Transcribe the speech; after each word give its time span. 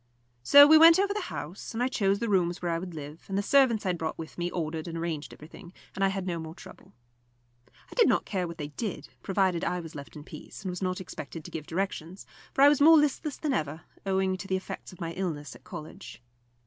So 0.41 0.65
we 0.65 0.79
went 0.79 0.97
over 0.97 1.13
the 1.13 1.21
house, 1.29 1.75
and 1.75 1.83
I 1.83 1.87
chose 1.87 2.17
the 2.17 2.27
rooms 2.27 2.59
where 2.59 2.71
I 2.71 2.79
would 2.79 2.95
live; 2.95 3.23
and 3.27 3.37
the 3.37 3.43
servants 3.43 3.85
I 3.85 3.89
had 3.89 3.99
brought 3.99 4.17
with 4.17 4.35
me 4.35 4.49
ordered 4.49 4.87
and 4.87 4.97
arranged 4.97 5.31
everything, 5.31 5.71
and 5.93 6.03
I 6.03 6.07
had 6.07 6.25
no 6.25 6.39
more 6.39 6.55
trouble. 6.55 6.93
I 7.67 7.93
did 7.93 8.07
not 8.07 8.25
care 8.25 8.47
what 8.47 8.57
they 8.57 8.69
did, 8.69 9.09
provided 9.21 9.63
I 9.63 9.79
was 9.79 9.93
left 9.93 10.15
in 10.15 10.23
peace, 10.23 10.63
and 10.63 10.71
was 10.71 10.81
not 10.81 11.01
expected 11.01 11.45
to 11.45 11.51
give 11.51 11.67
directions; 11.67 12.25
for 12.51 12.63
I 12.63 12.67
was 12.69 12.81
more 12.81 12.97
listless 12.97 13.37
than 13.37 13.53
ever, 13.53 13.81
owing 14.03 14.37
to 14.37 14.47
the 14.47 14.57
effects 14.57 14.91
of 14.91 14.99
my 14.99 15.11
illness 15.11 15.55
at 15.55 15.63
college. 15.63 16.23